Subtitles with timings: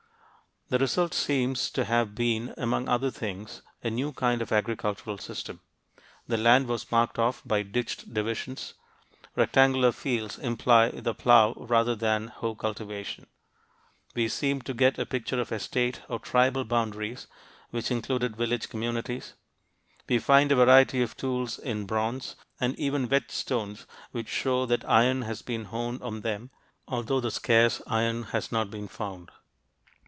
[0.73, 5.59] The result seems to have been among other things a new kind of agricultural system.
[6.29, 8.75] The land was marked off by ditched divisions.
[9.35, 13.27] Rectangular fields imply the plow rather than hoe cultivation.
[14.15, 17.27] We seem to get a picture of estate or tribal boundaries
[17.71, 19.33] which included village communities;
[20.07, 25.23] we find a variety of tools in bronze, and even whetstones which show that iron
[25.23, 26.49] has been honed on them
[26.87, 29.31] (although the scarce iron has not been found).